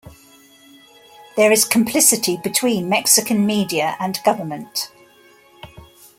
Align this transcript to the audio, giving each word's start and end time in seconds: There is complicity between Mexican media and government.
There 1.37 1.51
is 1.51 1.63
complicity 1.63 2.39
between 2.43 2.89
Mexican 2.89 3.45
media 3.45 3.95
and 3.99 4.19
government. 4.25 4.89